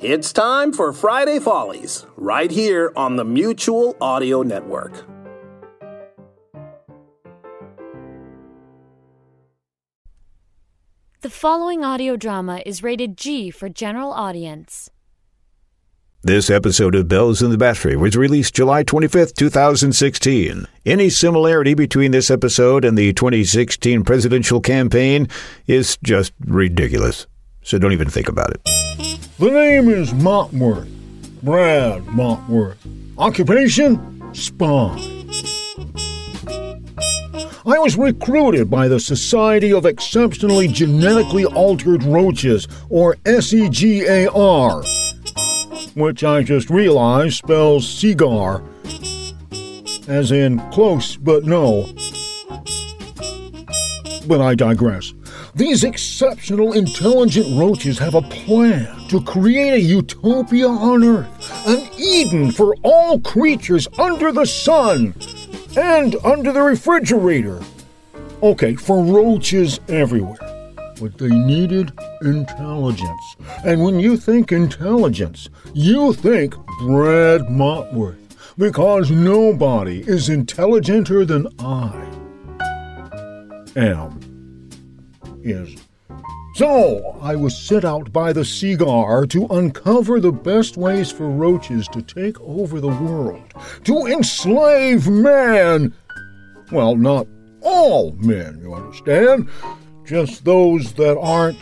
[0.00, 5.04] It's time for Friday Follies, right here on the Mutual Audio Network.
[11.22, 14.88] The following audio drama is rated G for general audience.
[16.22, 20.68] This episode of Bells in the Battery was released July 25th, 2016.
[20.86, 25.26] Any similarity between this episode and the 2016 presidential campaign
[25.66, 27.26] is just ridiculous.
[27.64, 29.17] So don't even think about it.
[29.38, 30.88] The name is Montworth.
[31.44, 32.76] Brad Montworth.
[33.16, 34.34] Occupation?
[34.34, 34.98] Spy.
[37.64, 44.82] I was recruited by the Society of Exceptionally Genetically Altered Roaches, or SEGAR,
[45.94, 48.64] which I just realized spells cigar,
[50.08, 51.88] as in close but no.
[54.26, 55.12] But I digress.
[55.58, 62.52] These exceptional intelligent roaches have a plan to create a utopia on Earth, an Eden
[62.52, 65.16] for all creatures under the sun
[65.76, 67.60] and under the refrigerator.
[68.40, 70.38] Okay, for roaches everywhere.
[71.00, 71.90] But they needed
[72.22, 73.36] intelligence.
[73.64, 78.16] And when you think intelligence, you think Brad Montworth.
[78.56, 82.06] Because nobody is intelligenter than I
[83.74, 84.27] am
[85.42, 85.76] is.
[86.54, 91.86] So, I was sent out by the Cigar to uncover the best ways for roaches
[91.88, 93.44] to take over the world,
[93.84, 95.94] to enslave man.
[96.72, 97.26] Well, not
[97.60, 99.48] all men, you understand,
[100.04, 101.60] just those that aren't.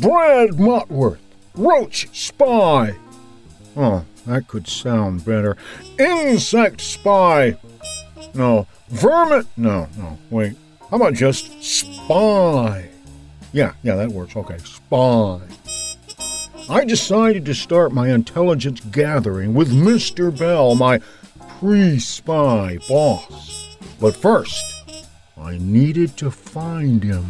[0.00, 1.18] Brad Montworth,
[1.54, 2.96] Roach Spy.
[3.76, 5.56] Oh, that could sound better.
[5.98, 7.56] Insect Spy.
[8.34, 9.46] No, Vermin.
[9.56, 10.56] No, no, wait.
[10.90, 12.88] How about just spy?
[13.52, 14.34] Yeah, yeah, that works.
[14.34, 15.40] Okay, spy.
[16.70, 20.36] I decided to start my intelligence gathering with Mr.
[20.36, 21.00] Bell, my
[21.58, 23.76] pre spy boss.
[24.00, 25.04] But first,
[25.36, 27.26] I needed to find him.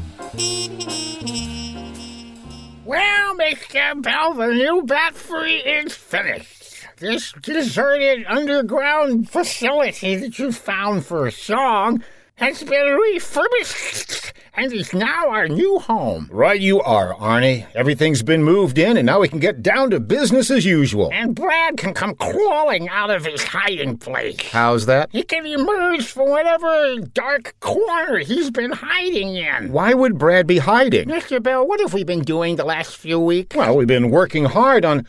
[2.84, 4.00] Well, Mr.
[4.00, 6.86] Bell, the new battery is finished.
[6.98, 12.04] This deserted underground facility that you found for a song
[12.38, 16.28] has been refurbished and is now our new home.
[16.30, 17.66] Right, you are, Arnie.
[17.74, 21.10] Everything's been moved in, and now we can get down to business as usual.
[21.12, 24.40] And Brad can come crawling out of his hiding place.
[24.50, 25.10] How's that?
[25.10, 29.72] He can emerge from whatever dark corner he's been hiding in.
[29.72, 31.08] Why would Brad be hiding?
[31.08, 31.42] Mr.
[31.42, 33.56] Bell, what have we been doing the last few weeks?
[33.56, 35.06] Well, we've been working hard on.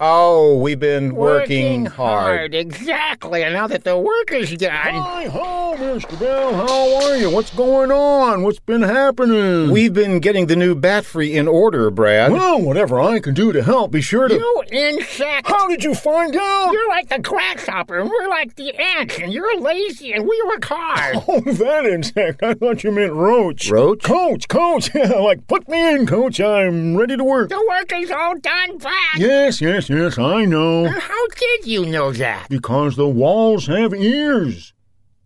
[0.00, 2.52] Oh, we've been working, hard.
[2.52, 3.44] Exactly.
[3.44, 4.70] And now that the work is done.
[4.72, 6.18] Hi ho, Mr.
[6.18, 6.52] Bell.
[6.52, 7.30] How are you?
[7.30, 8.42] What's going on?
[8.42, 9.70] What's been happening?
[9.70, 12.32] We've been getting the new battery in order, Brad.
[12.32, 14.34] Well, whatever I can do to help, be sure to.
[14.34, 15.46] You insect!
[15.46, 16.72] How did you find out?
[16.72, 20.64] You're like the grasshopper, and we're like the ants, and you're lazy, and we work
[20.64, 21.18] hard.
[21.26, 22.42] Oh, that insect.
[22.42, 23.70] I thought you meant roach.
[23.70, 24.02] Roach?
[24.02, 24.90] Coach, coach.
[24.94, 26.40] Yeah, like, put me in, coach.
[26.40, 27.48] I'm ready to work.
[27.48, 28.94] the work is all done, Brad.
[29.16, 30.88] Yes, yes, yes, I know.
[30.88, 32.48] How did you know that?
[32.48, 34.72] Because the walls have ears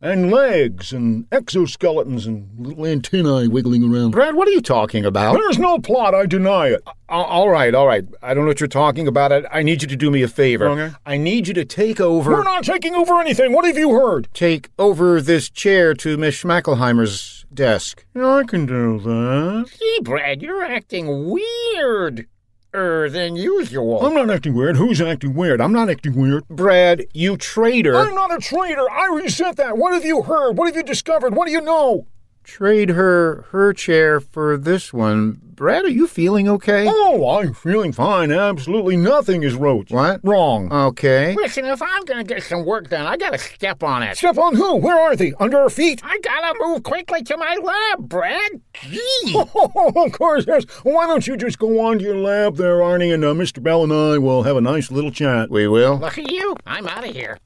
[0.00, 4.12] and legs and exoskeletons and little antennae wiggling around.
[4.12, 5.34] Brad, what are you talking about?
[5.34, 6.82] There's no plot, I deny it.
[7.08, 8.06] Al- all right, all right.
[8.22, 9.32] I don't know what you're talking about.
[9.32, 10.68] I, I need you to do me a favor.
[10.68, 10.94] Okay.
[11.04, 12.30] I need you to take over.
[12.30, 13.52] We're not taking over anything.
[13.52, 14.28] What have you heard?
[14.34, 18.04] Take over this chair to Miss Schmackelheimer's desk.
[18.14, 19.68] Yeah, I can do that.
[19.68, 22.28] See, Brad, you're acting weird.
[22.78, 24.06] Er, than usual.
[24.06, 24.76] I'm not acting weird.
[24.76, 25.60] Who's acting weird?
[25.60, 26.46] I'm not acting weird.
[26.46, 27.96] Brad, you traitor.
[27.96, 28.88] I'm not a traitor.
[28.88, 29.76] I resent that.
[29.76, 30.56] What have you heard?
[30.56, 31.34] What have you discovered?
[31.34, 32.06] What do you know?
[32.48, 35.38] Trade her her chair for this one.
[35.42, 36.86] Brad, are you feeling okay?
[36.88, 38.32] Oh, I'm feeling fine.
[38.32, 39.90] Absolutely nothing is roach.
[39.90, 40.20] What?
[40.24, 40.72] Wrong.
[40.72, 41.34] Okay.
[41.34, 44.16] Listen, if I'm gonna get some work done, I gotta step on it.
[44.16, 44.76] Step on who?
[44.76, 45.34] Where are they?
[45.38, 46.00] Under our feet?
[46.02, 48.50] I gotta move quickly to my lab, Brad.
[48.72, 48.98] Gee.
[49.54, 50.64] Oh, of course, yes.
[50.84, 53.62] Why don't you just go on to your lab there, Arnie, and uh, Mr.
[53.62, 55.50] Bell and I will have a nice little chat.
[55.50, 55.98] We will.
[55.98, 56.56] Look at you.
[56.66, 57.38] I'm out of here.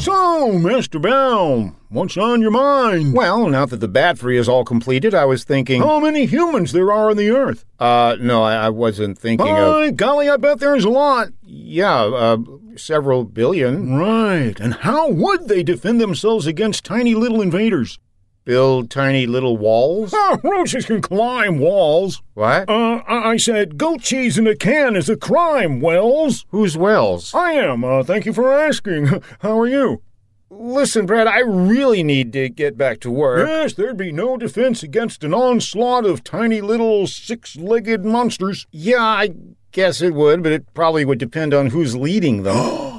[0.00, 1.00] So, Mr.
[1.00, 3.12] Bell, what's on your mind?
[3.12, 5.82] Well, now that the bat free is all completed, I was thinking.
[5.82, 7.66] How many humans there are on the Earth?
[7.78, 9.96] Uh, no, I, I wasn't thinking By of.
[9.96, 11.28] golly, I bet there's a lot.
[11.42, 12.38] Yeah, uh,
[12.76, 13.94] several billion.
[13.94, 14.58] Right.
[14.58, 17.98] And how would they defend themselves against tiny little invaders?
[18.44, 20.14] Build tiny little walls.
[20.14, 22.22] Ah, roaches can climb walls.
[22.34, 22.70] What?
[22.70, 26.46] Uh, I I said goat cheese in a can is a crime, Wells.
[26.48, 27.34] Who's Wells?
[27.34, 27.84] I am.
[27.84, 29.06] Uh, thank you for asking.
[29.40, 30.02] How are you?
[30.48, 33.46] Listen, Brad, I really need to get back to work.
[33.46, 38.66] Yes, there'd be no defense against an onslaught of tiny little six-legged monsters.
[38.72, 39.30] Yeah, I
[39.70, 42.56] guess it would, but it probably would depend on who's leading them.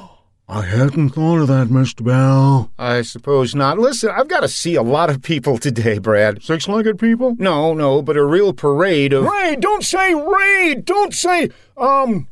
[0.52, 2.04] I hadn't thought of that, Mr.
[2.04, 2.70] Bell.
[2.78, 3.78] I suppose not.
[3.78, 6.42] Listen, I've got to see a lot of people today, Brad.
[6.42, 7.36] Six-legged people?
[7.38, 9.24] No, no, but a real parade of.
[9.24, 9.60] Raid!
[9.60, 10.84] Don't say raid!
[10.84, 12.28] Don't say, um...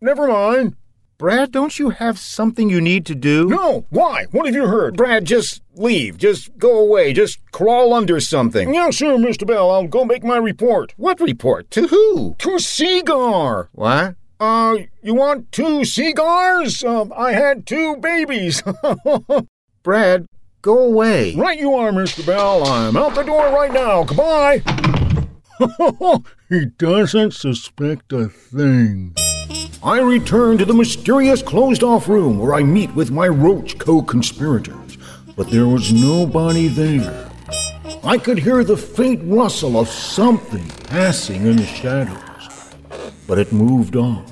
[0.00, 0.74] Never mind.
[1.18, 3.46] Brad, don't you have something you need to do?
[3.46, 4.24] No, why?
[4.30, 4.96] What have you heard?
[4.96, 6.16] Brad, just leave.
[6.16, 7.12] Just go away.
[7.12, 8.72] Just crawl under something.
[8.72, 9.46] Yeah, sure, Mr.
[9.46, 9.70] Bell.
[9.70, 10.94] I'll go make my report.
[10.96, 11.70] What report?
[11.72, 12.36] To who?
[12.38, 13.68] To SEGAR.
[13.72, 14.16] What?
[14.42, 16.84] Uh, you want two Seagars?
[16.84, 18.60] Um, I had two babies.
[19.84, 20.26] Brad,
[20.62, 21.36] go away.
[21.36, 22.26] right you are, Mr.
[22.26, 22.66] Bell.
[22.66, 24.02] I'm out the door right now.
[24.02, 24.64] Goodbye.
[26.48, 29.14] he doesn't suspect a thing.
[29.80, 34.02] I return to the mysterious closed off room where I meet with my roach co
[34.02, 34.98] conspirators,
[35.36, 37.30] but there was nobody there.
[38.02, 42.18] I could hear the faint rustle of something passing in the shadows,
[43.32, 44.22] but it moved on.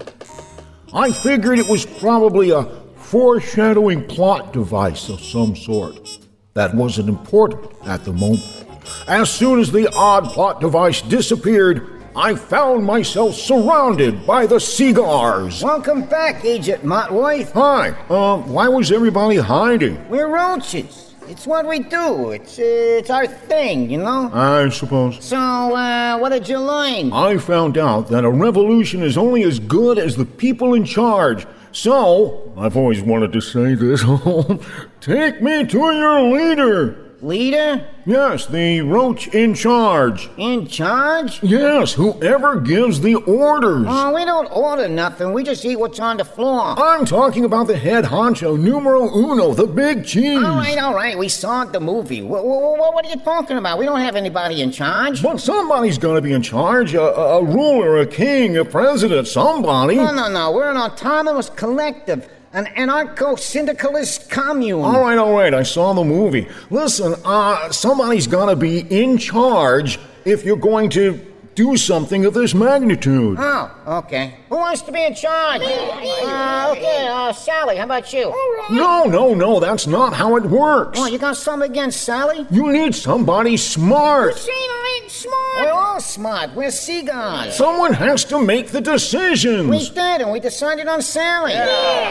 [0.93, 2.65] I figured it was probably a
[2.97, 6.19] foreshadowing plot device of some sort.
[6.53, 8.67] That wasn't important at the moment.
[9.09, 15.63] As soon as the odd plot device disappeared, I found myself surrounded by the SEGARs.
[15.65, 17.53] Welcome back, Agent Montworth.
[17.53, 20.11] Hi, uh, why was everybody hiding?
[20.11, 21.10] We're roaches.
[21.31, 22.33] It's what we do.
[22.33, 24.33] It's uh, it's our thing, you know.
[24.35, 25.25] I suppose.
[25.25, 27.13] So, uh, what did you learn?
[27.13, 31.47] I found out that a revolution is only as good as the people in charge.
[31.71, 34.03] So, I've always wanted to say this.
[35.01, 37.10] Take me to your leader.
[37.23, 37.87] Leader?
[38.07, 40.31] Yes, the roach in charge.
[40.39, 41.43] In charge?
[41.43, 43.85] Yes, whoever gives the orders.
[43.87, 45.35] Oh, we don't order nothing.
[45.35, 46.75] We just eat what's on the floor.
[46.79, 50.43] I'm talking about the head honcho, numero uno, the big cheese.
[50.43, 51.19] All right, all right.
[51.19, 52.23] We saw the movie.
[52.23, 53.79] What, what, what are you talking about?
[53.79, 55.23] We don't have anybody in charge.
[55.23, 56.95] But somebody's gonna be in charge.
[56.95, 59.97] A, a ruler, a king, a president, somebody.
[59.97, 60.53] No, no, no.
[60.53, 64.83] We're an autonomous collective, an anarcho-syndicalist commune.
[64.83, 65.55] All right, all right.
[65.55, 66.49] I saw the movie.
[66.71, 71.21] Listen, uh, somebody's gonna be in charge if you're going to
[71.55, 73.37] do something of this magnitude.
[73.41, 74.40] Oh, okay.
[74.51, 75.63] Who wants to be in charge?
[75.63, 78.35] Uh, okay, uh, Sally, how about you?
[78.69, 79.61] No, no, no.
[79.61, 80.99] That's not how it works.
[81.01, 82.45] Oh, you got something against Sally?
[82.51, 84.37] You need somebody smart.
[84.37, 85.57] Saying I ain't smart.
[85.61, 86.55] We're all smart.
[86.57, 87.57] We're seagulls.
[87.57, 89.69] Someone has to make the decisions.
[89.69, 89.91] We decisions.
[89.95, 91.55] did, and we decided on Sally.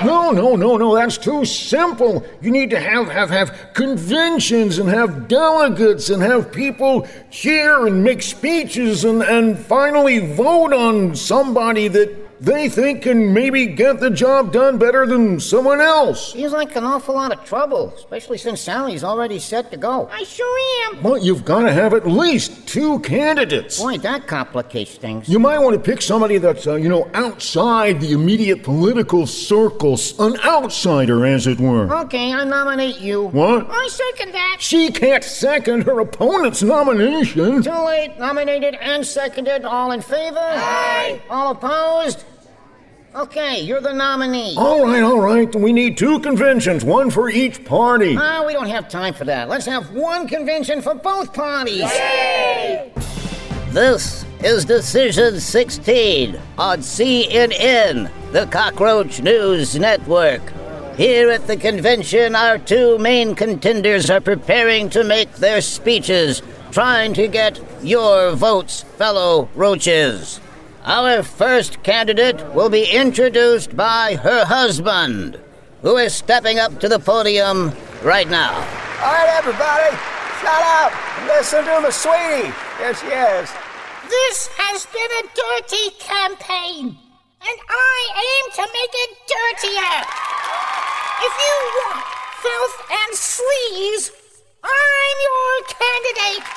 [0.06, 0.96] No, no, no, no.
[0.96, 2.26] That's too simple.
[2.42, 8.02] You need to have have have conventions and have delegates and have people cheer and
[8.02, 14.10] make speeches and and finally vote on somebody that they think can maybe get the
[14.10, 16.34] job done better than someone else.
[16.34, 20.10] Seems like an awful lot of trouble, especially since Sally's already set to go.
[20.12, 21.02] I sure am.
[21.02, 23.82] But you've got to have at least two candidates.
[23.82, 25.28] Boy, that complicates things.
[25.28, 30.18] You might want to pick somebody that's, uh, you know, outside the immediate political circles,
[30.20, 31.94] an outsider, as it were.
[32.04, 33.26] Okay, I nominate you.
[33.28, 33.68] What?
[33.70, 34.58] I second that.
[34.60, 37.64] She can't second her opponent's nomination.
[37.64, 38.18] Too late.
[38.18, 39.66] Nominated and seconded.
[39.66, 40.38] All in favor?
[40.40, 41.22] Aye.
[41.30, 42.24] All opposed?
[43.16, 44.54] Okay, you're the nominee.
[44.56, 45.54] All right, all right.
[45.56, 48.16] We need two conventions, one for each party.
[48.16, 49.50] Ah, we don't have time for that.
[49.50, 51.90] Let's have one convention for both parties.
[53.72, 60.42] This is Decision 16 on CNN, the Cockroach News Network.
[60.96, 67.16] Here at the convention, our two main contenders are preparing to make their speeches, trying
[67.16, 70.40] to get your votes, fellow roaches.
[70.90, 75.40] Our first candidate will be introduced by her husband,
[75.84, 78.58] who is stepping up to the podium right now.
[78.58, 79.94] All right, everybody,
[80.42, 82.50] shut up and listen to the sweetie.
[82.82, 83.54] Yes, she is.
[84.10, 89.94] This has been a dirty campaign, and I aim to make it dirtier.
[91.22, 91.56] If you
[91.86, 92.02] want
[92.42, 94.10] filth and sleaze,
[94.66, 96.50] I'm your candidate.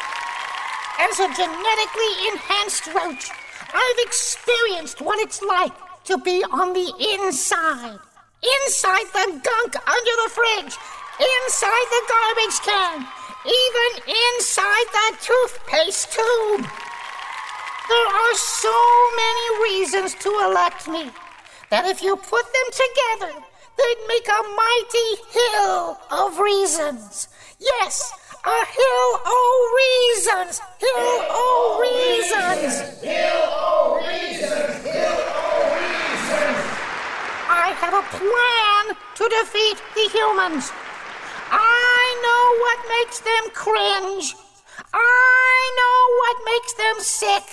[1.05, 3.29] As a genetically enhanced roach,
[3.75, 5.73] I've experienced what it's like
[6.05, 7.99] to be on the inside.
[8.43, 10.75] inside the gunk under the fridge,
[11.21, 13.07] inside the garbage can,
[13.47, 16.67] even inside the toothpaste tube.
[17.88, 18.76] There are so
[19.17, 21.11] many reasons to elect me
[21.71, 23.35] that if you put them together,
[23.79, 27.29] they'd make a mighty hill of reasons.
[27.59, 28.12] Yes,
[28.45, 30.61] a hill o' reasons.
[30.79, 33.01] Hill o' reasons.
[33.01, 34.83] Hill o' reasons.
[34.83, 36.59] Hill o' reasons.
[37.47, 40.73] I have a plan to defeat the humans.
[41.55, 44.35] I know what makes them cringe.
[44.93, 47.47] I know what makes them sick.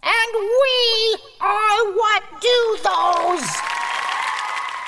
[0.00, 3.48] And we are what do those.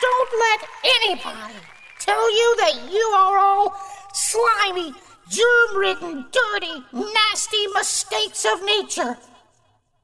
[0.01, 1.61] Don't let anybody
[1.99, 3.75] tell you that you are all
[4.13, 4.95] slimy,
[5.29, 9.17] germ ridden, dirty, nasty mistakes of nature.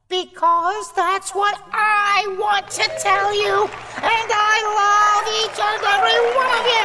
[0.09, 3.65] Because that's what I want to tell you,
[3.97, 6.83] and I love each and every one of you.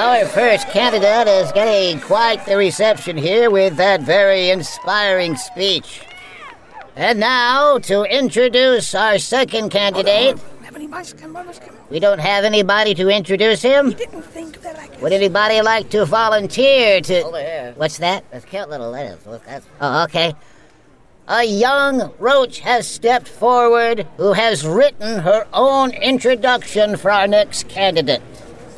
[0.00, 6.02] Our first candidate is getting quite the reception here with that very inspiring speech.
[6.96, 10.38] And now, to introduce our second candidate.
[11.90, 13.94] We don't have anybody to introduce him?
[15.00, 17.22] Would anybody like to volunteer to.
[17.24, 17.72] Over here.
[17.76, 18.24] What's that?
[18.30, 19.26] That's cute little lettuce.
[19.26, 19.66] Look, that's.
[19.80, 20.34] Oh, okay.
[21.28, 27.68] A young roach has stepped forward who has written her own introduction for our next
[27.68, 28.22] candidate.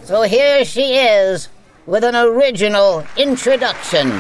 [0.05, 1.49] So here she is
[1.87, 4.11] with an original introduction.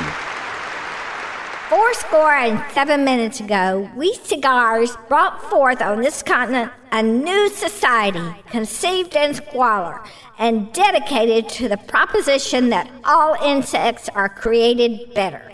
[1.72, 7.48] Four score and seven minutes ago, we cigars brought forth on this continent a new
[7.48, 10.02] society conceived in squalor
[10.38, 15.50] and dedicated to the proposition that all insects are created better.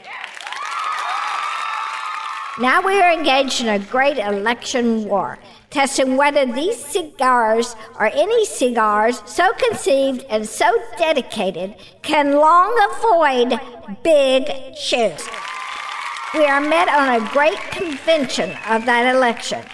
[2.58, 5.38] Now we are engaged in a great election war,
[5.70, 13.60] testing whether these cigars or any cigars so conceived and so dedicated can long avoid
[14.02, 15.24] big shoes.
[16.34, 19.64] We are met on a great convention of that election.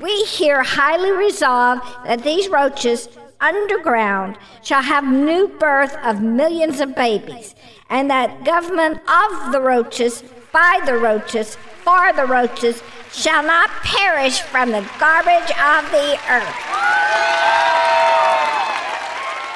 [0.00, 3.08] We here highly resolve that these roaches
[3.40, 7.56] underground shall have new birth of millions of babies,
[7.90, 10.22] and that government of the roaches,
[10.52, 16.56] by the roaches, for the roaches, shall not perish from the garbage of the earth.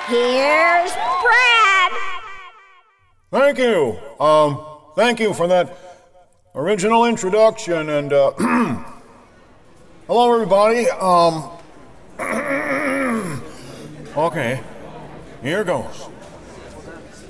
[0.08, 0.92] Here's
[1.22, 1.92] Brad.
[3.30, 3.96] Thank you.
[4.18, 4.60] Um,
[4.96, 5.89] thank you for that
[6.54, 8.32] original introduction and uh,
[10.06, 10.88] hello everybody.
[10.90, 11.50] Um,
[14.16, 14.60] okay,
[15.42, 16.08] here goes.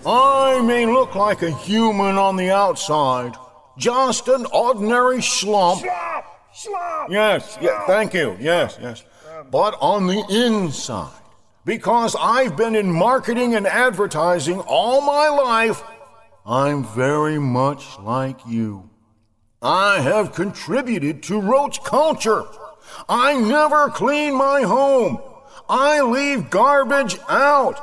[0.07, 3.35] I may look like a human on the outside,
[3.77, 5.81] just an ordinary schlump.
[5.81, 6.55] Slop!
[6.55, 7.11] Slop!
[7.11, 8.37] Yes, yeah, thank you.
[8.41, 9.05] Yes, yes.
[9.51, 11.13] But on the inside,
[11.67, 15.83] because I've been in marketing and advertising all my life,
[16.47, 18.90] I'm very much like you.
[19.63, 22.45] I have contributed to roach culture.
[23.09, 25.21] I never clean my home.
[25.69, 27.79] I leave garbage out.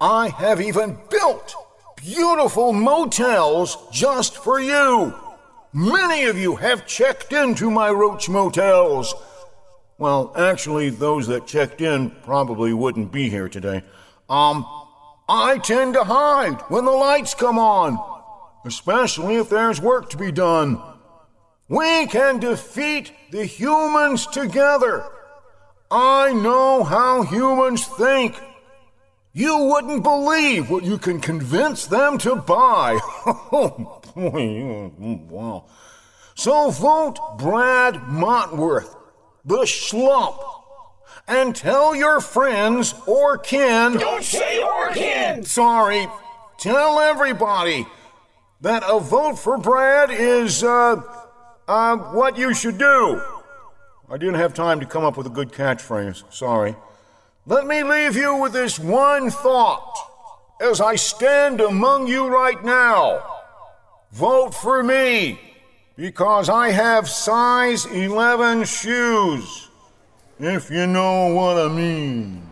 [0.00, 1.54] I have even built
[1.96, 5.14] beautiful motels just for you.
[5.74, 9.14] Many of you have checked into my roach motels.
[9.98, 13.82] Well, actually, those that checked in probably wouldn't be here today.
[14.30, 14.66] Um,
[15.28, 17.98] I tend to hide when the lights come on,
[18.64, 20.80] especially if there's work to be done.
[21.70, 25.04] We can defeat the humans together.
[25.88, 28.34] I know how humans think.
[29.32, 32.98] You wouldn't believe what you can convince them to buy.
[33.52, 34.00] Oh.
[35.30, 35.66] Wow.
[36.34, 38.92] So vote Brad Montworth,
[39.44, 40.42] the schlump,
[41.28, 43.92] and tell your friends or kin.
[43.92, 45.44] Don't say or kin!
[45.44, 46.08] Sorry.
[46.58, 47.86] Tell everybody
[48.62, 51.00] that a vote for Brad is, uh,
[51.70, 53.22] uh, what you should do.
[54.10, 56.24] I didn't have time to come up with a good catchphrase.
[56.32, 56.74] Sorry.
[57.46, 59.94] Let me leave you with this one thought
[60.60, 63.22] as I stand among you right now.
[64.10, 65.38] Vote for me
[65.96, 69.68] because I have size 11 shoes,
[70.40, 72.50] if you know what I mean.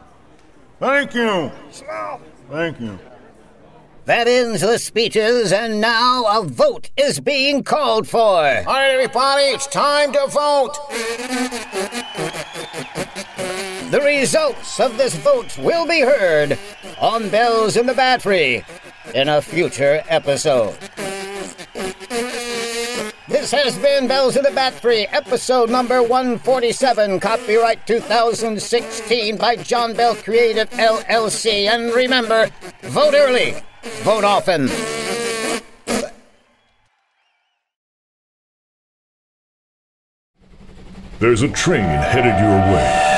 [0.78, 1.50] Thank you.
[2.48, 2.98] Thank you.
[4.08, 8.22] That ends the speeches, and now a vote is being called for.
[8.22, 10.72] All right, everybody, it's time to vote.
[13.90, 16.58] The results of this vote will be heard
[16.98, 18.64] on Bells in the Battery
[19.14, 20.78] in a future episode.
[23.28, 30.14] This has been Bells in the Battery, episode number 147, copyright 2016 by John Bell
[30.14, 31.66] Creative LLC.
[31.66, 32.48] And remember,
[32.84, 33.54] vote early,
[34.02, 34.68] vote often.
[41.18, 43.08] There's a train headed your way.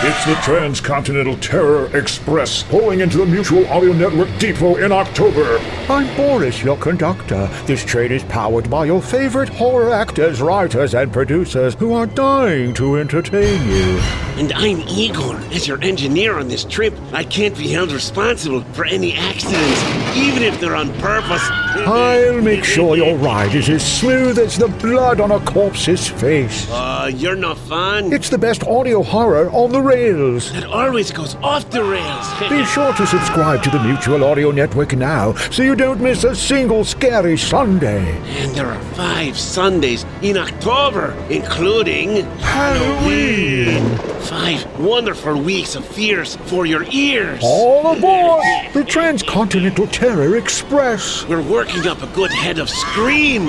[0.00, 5.60] It's the Transcontinental Terror Express pulling into the Mutual Audio Network depot in October.
[5.90, 7.46] I'm Boris, your conductor.
[7.64, 12.74] This train is powered by your favorite horror actors, writers, and producers who are dying
[12.74, 13.98] to entertain you.
[14.36, 15.36] And I'm Igor.
[15.50, 19.82] As your engineer on this trip, I can't be held responsible for any accidents,
[20.14, 21.42] even if they're on purpose.
[21.48, 26.70] I'll make sure your ride is as smooth as the blood on a corpse's face.
[26.70, 28.12] Uh, you're not fun.
[28.12, 30.54] It's the best audio horror on the rails.
[30.54, 32.28] It always goes off the rails.
[32.50, 36.34] Be sure to subscribe to the Mutual Audio Network now so you don't miss a
[36.34, 38.18] single scary Sunday.
[38.40, 43.96] And there are five Sundays in October, including Halloween.
[44.22, 47.40] Five wonderful weeks of fears for your ears.
[47.44, 48.42] All aboard
[48.74, 51.24] the Transcontinental Terror Express.
[51.28, 53.48] We're working up a good head of Scream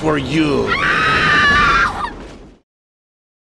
[0.00, 0.68] for you.